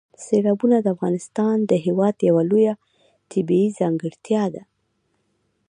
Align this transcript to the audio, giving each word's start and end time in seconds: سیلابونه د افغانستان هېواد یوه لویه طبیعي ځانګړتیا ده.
سیلابونه 0.25 0.77
د 0.81 0.87
افغانستان 0.95 1.57
هېواد 1.85 2.15
یوه 2.29 2.43
لویه 2.49 2.73
طبیعي 3.31 3.67
ځانګړتیا 3.79 4.43
ده. 4.53 4.63